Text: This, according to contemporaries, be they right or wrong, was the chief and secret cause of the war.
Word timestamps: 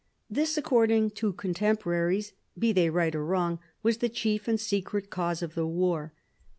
This, 0.31 0.57
according 0.57 1.11
to 1.11 1.31
contemporaries, 1.31 2.33
be 2.57 2.71
they 2.73 2.89
right 2.89 3.13
or 3.13 3.23
wrong, 3.23 3.59
was 3.83 3.97
the 3.99 4.09
chief 4.09 4.47
and 4.47 4.59
secret 4.59 5.11
cause 5.11 5.43
of 5.43 5.53
the 5.53 5.67
war. 5.67 6.11